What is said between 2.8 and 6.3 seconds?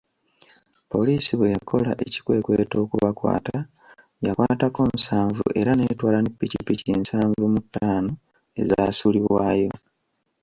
okubakwata, yakwatako nsanvu era n'etwala